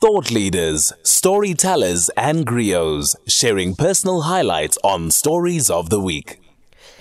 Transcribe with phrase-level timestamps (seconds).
[0.00, 6.39] Thought leaders, storytellers, and griots sharing personal highlights on Stories of the Week.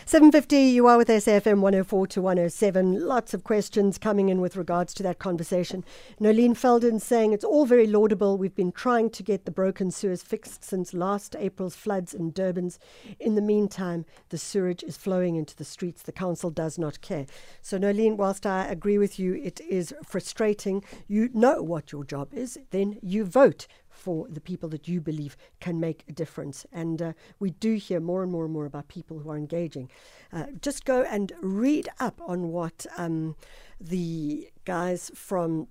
[0.09, 3.07] 7.50, you are with SAFM 104 to 107.
[3.07, 5.85] Lots of questions coming in with regards to that conversation.
[6.19, 8.35] Nolene Felden saying it's all very laudable.
[8.35, 12.79] We've been trying to get the broken sewers fixed since last April's floods in Durbans.
[13.19, 16.01] In the meantime, the sewage is flowing into the streets.
[16.01, 17.27] The council does not care.
[17.61, 20.83] So, Nolene, whilst I agree with you, it is frustrating.
[21.07, 25.35] You know what your job is, then you vote for the people that you believe
[25.59, 26.65] can make a difference.
[26.71, 29.89] And uh, we do hear more and more and more about people who are engaging.
[30.31, 33.35] Uh, just go and read up on what um,
[33.79, 35.67] the guys from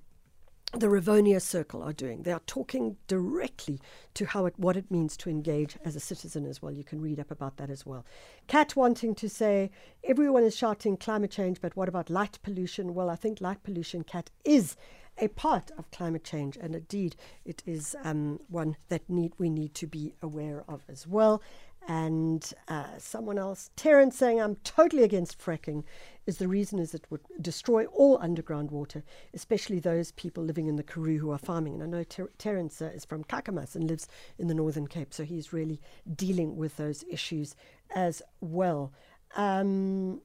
[0.75, 2.25] the Rivonia Circle are doing.
[2.25, 3.81] They are talking directly
[4.13, 6.73] to how it, what it means to engage as a citizen as well.
[6.73, 8.05] You can read up about that as well.
[8.49, 9.71] Cat wanting to say
[10.05, 12.95] everyone is shouting climate change, but what about light pollution?
[12.95, 14.77] Well, I think light pollution, Cat, is
[15.21, 19.75] a part of climate change, and indeed, it is um, one that need we need
[19.75, 21.43] to be aware of as well.
[21.87, 25.85] And uh, someone else, Terence, saying I'm totally against fracking,
[26.27, 29.03] is the reason is it would destroy all underground water,
[29.33, 31.75] especially those people living in the Karoo who are farming.
[31.75, 34.07] And I know Ter- Terence uh, is from Kakamas and lives
[34.39, 35.81] in the Northern Cape, so he's really
[36.15, 37.57] dealing with those issues
[37.95, 38.93] as well.
[39.35, 40.21] Um,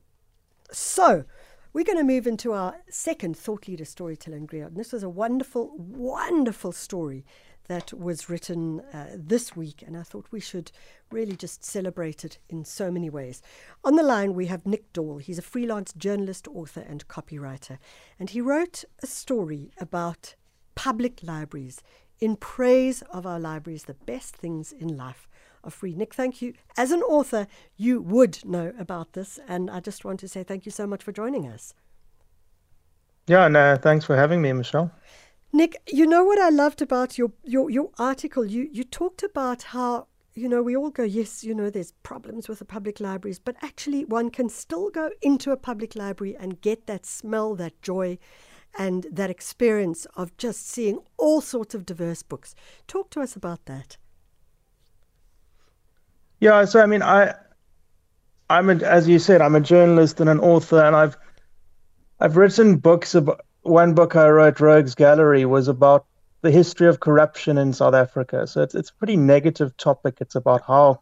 [0.70, 1.24] so,
[1.74, 4.68] we're going to move into our second thought leader storyteller in Griot.
[4.68, 7.26] And this was a wonderful, wonderful story
[7.68, 10.72] that was written uh, this week, and I thought we should
[11.12, 13.42] really just celebrate it in so many ways.
[13.84, 15.18] On the line, we have Nick Dall.
[15.18, 17.80] He's a freelance journalist, author, and copywriter,
[18.20, 20.36] and he wrote a story about
[20.76, 21.82] public libraries
[22.20, 25.28] in praise of our libraries, the best things in life
[25.64, 25.96] are free.
[25.96, 26.54] Nick, thank you.
[26.78, 27.48] As an author,
[27.78, 31.04] you would know about this, and I just want to say thank you so much
[31.04, 31.74] for joining us.
[33.28, 34.92] Yeah, no, thanks for having me, Michelle.
[35.54, 38.44] Nick, you know what I loved about your, your, your article?
[38.44, 42.50] You, you talked about how, you know, we all go, yes, you know, there's problems
[42.50, 46.60] with the public libraries, but actually one can still go into a public library and
[46.60, 48.18] get that smell, that joy,
[48.78, 52.56] and that experience of just seeing all sorts of diverse books.
[52.88, 53.98] Talk to us about that.
[56.44, 57.36] Yeah, so I mean, I,
[58.50, 61.16] I'm a, as you said, I'm a journalist and an author, and I've,
[62.20, 63.40] I've written books about.
[63.62, 66.06] One book I wrote, Rogues Gallery, was about
[66.42, 68.46] the history of corruption in South Africa.
[68.46, 70.18] So it's it's a pretty negative topic.
[70.20, 71.00] It's about how,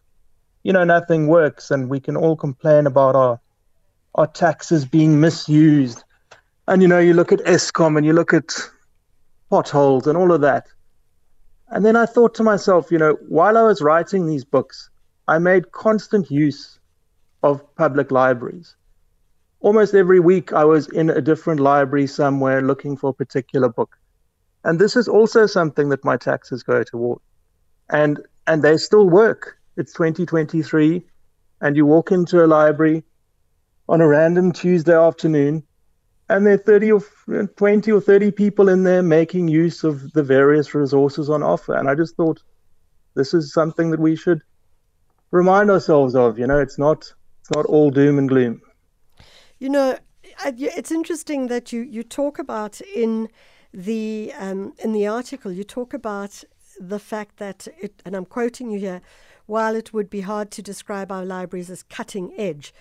[0.62, 3.40] you know, nothing works, and we can all complain about our,
[4.14, 6.04] our taxes being misused,
[6.68, 8.54] and you know, you look at Eskom and you look at
[9.50, 10.68] potholes and all of that.
[11.70, 14.92] And then I thought to myself, you know, while I was writing these books,
[15.28, 16.80] I made constant use
[17.44, 18.76] of public libraries.
[19.60, 23.98] Almost every week, I was in a different library somewhere looking for a particular book.
[24.64, 27.20] And this is also something that my taxes go toward.
[27.90, 29.58] And, and they still work.
[29.78, 31.04] It's 2023,
[31.62, 33.04] and you walk into a library
[33.88, 35.64] on a random Tuesday afternoon,
[36.30, 37.02] and there are 30 or
[37.58, 41.76] 20 or 30 people in there making use of the various resources on offer.
[41.76, 42.42] And I just thought
[43.16, 44.42] this is something that we should
[45.32, 46.38] remind ourselves of.
[46.38, 48.62] You know, it's not it's not all doom and gloom.
[49.60, 49.98] You know,
[50.46, 53.30] it's interesting that you you talk about in
[53.74, 56.44] the um, in the article you talk about
[56.80, 59.02] the fact that it, and I'm quoting you here,
[59.46, 62.74] while it would be hard to describe our libraries as cutting edge.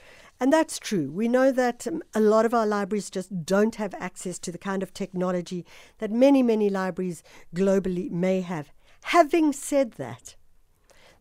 [0.43, 1.11] And that's true.
[1.11, 4.59] We know that um, a lot of our libraries just don't have access to the
[4.59, 5.67] kind of technology
[5.99, 7.23] that many, many libraries
[7.55, 8.73] globally may have.
[9.03, 10.37] Having said that,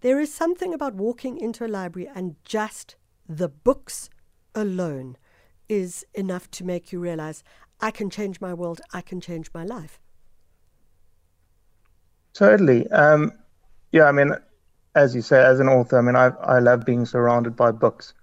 [0.02, 2.96] there is something about walking into a library and just
[3.28, 4.10] the books
[4.56, 5.18] alone
[5.68, 7.44] is enough to make you realize
[7.80, 10.00] I can change my world, I can change my life.
[12.34, 12.88] Totally.
[12.90, 13.34] Um,
[13.92, 14.32] yeah, I mean,
[14.96, 18.14] as you say, as an author, I mean, I, I love being surrounded by books.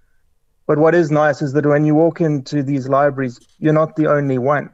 [0.65, 4.07] But what is nice is that when you walk into these libraries, you're not the
[4.07, 4.69] only one.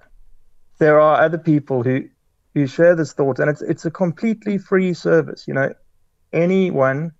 [0.80, 2.09] There are other people who,
[2.53, 5.48] who share this thought, and it's it's a completely free service.
[5.48, 5.74] You know,
[6.33, 7.12] anyone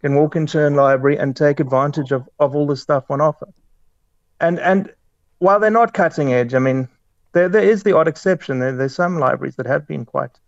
[0.00, 3.48] can walk into a library and take advantage of, of all the stuff on offer.
[4.40, 4.92] And and
[5.38, 6.88] while they're not cutting edge, I mean,
[7.32, 8.58] there there is the odd exception.
[8.58, 10.38] There, there's some libraries that have been quite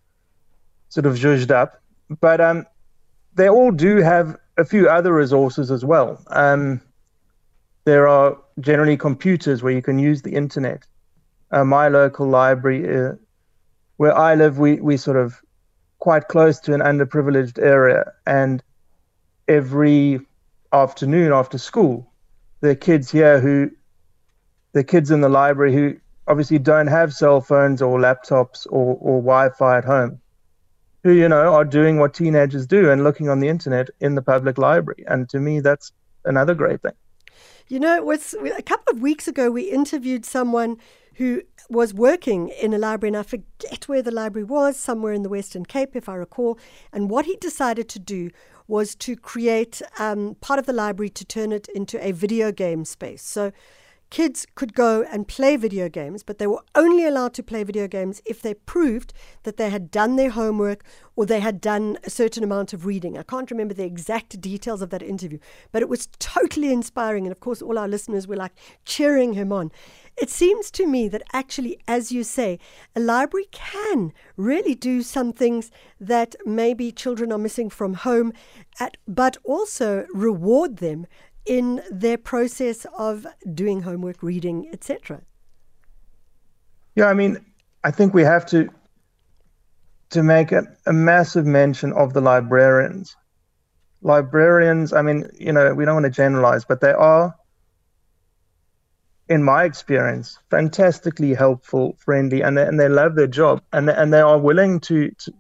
[0.89, 1.81] sort of zhuzhed up,
[2.21, 2.67] but um,
[3.35, 6.23] they all do have a few other resources as well.
[6.29, 6.81] Um,
[7.85, 10.87] there are generally computers where you can use the internet.
[11.51, 13.13] Uh, my local library, uh,
[13.97, 15.41] where I live, we, we sort of
[15.99, 18.63] quite close to an underprivileged area, and
[19.49, 20.21] every
[20.73, 22.11] afternoon after school,
[22.61, 23.71] there are kids here who,
[24.73, 25.97] the kids in the library who
[26.27, 30.21] obviously don't have cell phones or laptops or, or Wi-Fi at home,
[31.03, 34.23] who you know are doing what teenagers do and looking on the internet in the
[34.23, 35.05] public library.
[35.07, 35.93] And to me, that's
[36.25, 36.95] another great thing.
[37.69, 40.79] You know, it was a couple of weeks ago we interviewed someone
[41.17, 45.23] who was working in a library, and I forget where the library was, somewhere in
[45.23, 46.59] the Western Cape, if I recall.
[46.93, 48.31] And what he decided to do
[48.69, 52.85] was to create um, part of the library to turn it into a video game
[52.85, 53.23] space.
[53.23, 53.53] So
[54.11, 57.89] kids could go and play video games, but they were only allowed to play video
[57.89, 59.13] games if they proved
[59.43, 60.85] that they had done their homework
[61.17, 63.19] or they had done a certain amount of reading.
[63.19, 65.39] I can't remember the exact details of that interview,
[65.73, 67.27] but it was totally inspiring.
[67.27, 68.53] And of course, all our listeners were like
[68.85, 69.73] cheering him on.
[70.17, 72.59] It seems to me that actually, as you say,
[72.95, 75.71] a library can really do some things
[76.01, 78.33] that maybe children are missing from home,
[78.81, 81.07] at, but also reward them
[81.47, 85.23] in their process of doing homework, reading, etc.
[86.95, 87.39] Yeah, I mean,
[87.85, 88.69] I think we have to
[90.11, 93.17] to make a, a massive mention of the librarians.
[94.03, 97.35] Librarians, I mean, you know, we don't want to generalize, but they are
[99.29, 103.95] in my experience, fantastically helpful, friendly, and they, and they love their job, and they,
[103.95, 105.33] and they are willing to, to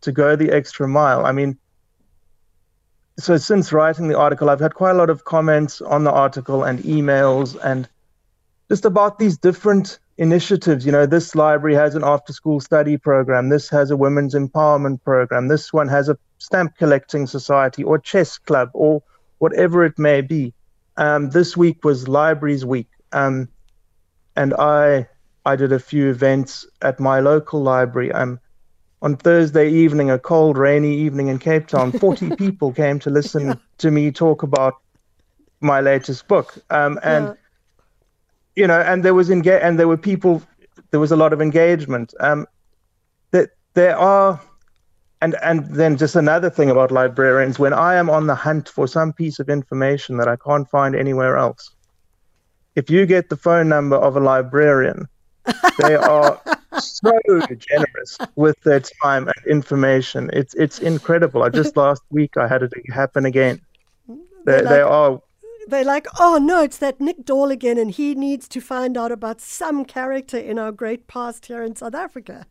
[0.00, 1.26] to go the extra mile.
[1.26, 1.58] I mean,
[3.18, 6.64] so since writing the article, I've had quite a lot of comments on the article
[6.64, 7.88] and emails, and
[8.68, 10.84] just about these different initiatives.
[10.86, 13.48] You know, this library has an after-school study program.
[13.48, 15.48] This has a women's empowerment program.
[15.48, 19.02] This one has a stamp collecting society or chess club or
[19.38, 20.52] whatever it may be
[20.98, 23.48] um, this week was Libraries Week, um,
[24.34, 25.06] and I
[25.46, 28.12] I did a few events at my local library.
[28.12, 28.40] Um,
[29.00, 33.48] on Thursday evening, a cold, rainy evening in Cape Town, 40 people came to listen
[33.48, 33.54] yeah.
[33.78, 34.74] to me talk about
[35.60, 36.58] my latest book.
[36.70, 37.34] Um, and yeah.
[38.56, 40.42] you know, and there was engage, and there were people.
[40.90, 42.14] There was a lot of engagement.
[42.20, 42.46] Um,
[43.30, 44.40] that there are
[45.20, 48.86] and and then just another thing about librarians when i am on the hunt for
[48.86, 51.70] some piece of information that i can't find anywhere else
[52.76, 55.08] if you get the phone number of a librarian
[55.78, 56.40] they are
[56.80, 62.46] so generous with their time and information it's it's incredible i just last week i
[62.46, 63.60] had it happen again
[64.44, 65.20] they, like, they are
[65.68, 69.12] they're like, oh no, it's that Nick Dall again, and he needs to find out
[69.12, 72.46] about some character in our great past here in South Africa.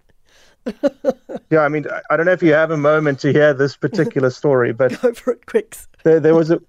[1.49, 4.29] yeah, I mean, I don't know if you have a moment to hear this particular
[4.29, 5.75] story, but go for it, quick.
[6.03, 6.61] There, there was a,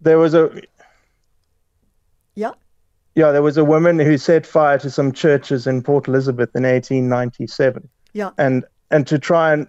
[0.00, 0.62] there was a,
[2.34, 2.52] yeah,
[3.20, 6.62] yeah, there was a woman who set fire to some churches in Port Elizabeth in
[6.62, 7.86] 1897.
[8.14, 9.66] Yeah, and and to try and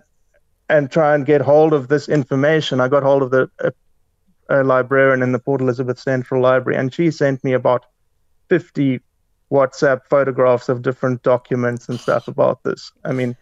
[0.69, 3.71] and try and get hold of this information, I got hold of the a,
[4.50, 7.86] a librarian in the Port Elizabeth Central Library, and she sent me about
[8.48, 9.01] 50
[9.51, 12.89] WhatsApp photographs of different documents and stuff about this.
[13.03, 13.36] I mean,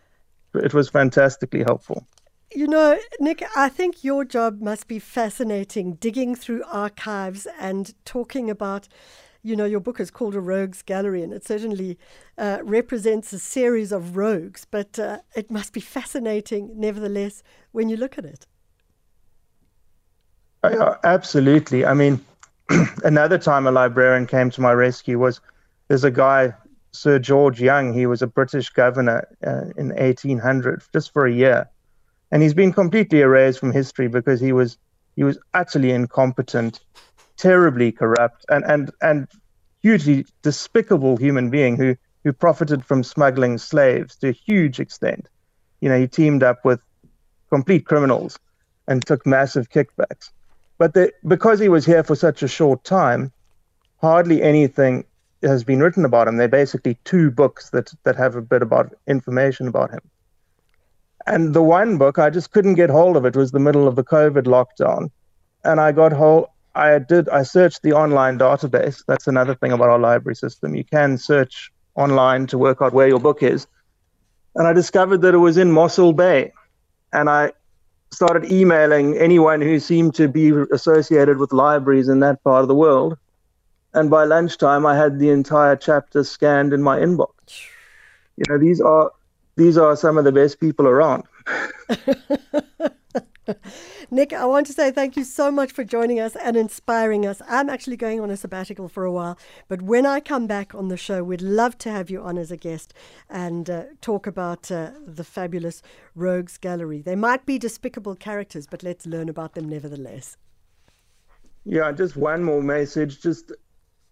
[0.56, 2.08] it was fantastically helpful.
[2.52, 8.50] You know, Nick, I think your job must be fascinating digging through archives and talking
[8.50, 8.88] about,
[9.44, 11.98] you know, your book is called A Rogues Gallery, and it certainly
[12.38, 17.42] uh, represents a series of rogues, but uh, it must be fascinating, nevertheless,
[17.72, 18.46] when you look at it.
[20.64, 21.86] Uh, absolutely.
[21.86, 22.20] I mean,
[23.04, 25.40] another time a librarian came to my rescue was
[25.88, 26.54] there's a guy,
[26.92, 27.96] Sir George Yonge.
[27.96, 31.70] He was a British governor uh, in 1800, just for a year,
[32.32, 34.78] and he's been completely erased from history because he was
[35.16, 36.82] he was utterly incompetent,
[37.40, 39.28] terribly corrupt, and and and
[39.82, 45.28] hugely despicable human being who who profited from smuggling slaves to a huge extent.
[45.82, 46.82] You know, he teamed up with
[47.50, 48.38] complete criminals
[48.88, 50.30] and took massive kickbacks.
[50.78, 53.32] But the, because he was here for such a short time,
[54.02, 55.06] hardly anything
[55.44, 56.38] has been written about him.
[56.38, 60.02] They're basically two books that that have a bit about information about him.
[61.28, 63.26] And the one book I just couldn't get hold of.
[63.26, 65.10] It was the middle of the COVID lockdown,
[65.64, 66.48] and I got hold.
[66.76, 67.30] I did.
[67.30, 69.04] I searched the online database.
[69.08, 70.76] That's another thing about our library system.
[70.76, 73.68] You can search online to work out where your book is,
[74.56, 76.52] and I discovered that it was in Mossel Bay,
[77.12, 77.52] and I
[78.12, 82.76] started emailing anyone who seemed to be associated with libraries in that part of the
[82.76, 83.18] world
[83.94, 87.32] and by lunchtime I had the entire chapter scanned in my inbox.
[88.38, 89.12] You know, these are
[89.56, 91.24] these are some of the best people around.
[94.12, 97.44] Nick, I want to say thank you so much for joining us and inspiring us.
[97.48, 99.38] I'm actually going on a sabbatical for a while,
[99.68, 102.50] but when I come back on the show, we'd love to have you on as
[102.50, 102.92] a guest
[103.30, 105.84] and uh, talk about uh, the fabulous
[106.16, 107.02] Rogues Gallery.
[107.04, 110.38] They might be despicable characters, but let's learn about them nevertheless.
[111.64, 113.22] Yeah, just one more message.
[113.22, 113.52] Just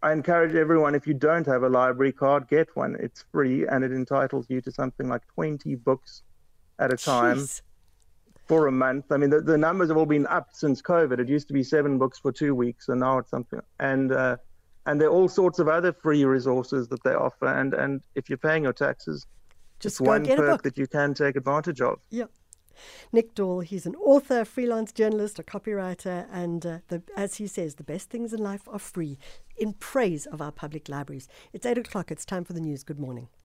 [0.03, 2.97] I encourage everyone, if you don't have a library card, get one.
[2.99, 6.21] It's free and it entitles you to something like 20 books
[6.77, 7.61] at a time Jeez.
[8.47, 9.11] For a month.
[9.11, 11.19] I mean, the, the numbers have all been up since COVID.
[11.19, 13.59] It used to be seven books for two weeks, and now it's something.
[13.79, 14.37] And uh,
[14.85, 17.47] and there are all sorts of other free resources that they offer.
[17.47, 19.27] And and if you're paying your taxes,
[19.79, 20.63] Just one get a perk book.
[20.63, 21.99] that you can take advantage of.
[22.09, 22.25] Yeah.
[23.11, 27.75] Nick Dall, he's an author, freelance journalist, a copywriter, and uh, the, as he says,
[27.75, 29.17] the best things in life are free
[29.57, 31.27] in praise of our public libraries.
[31.53, 32.11] It's 8 o'clock.
[32.11, 32.83] It's time for the news.
[32.83, 33.29] Good morning.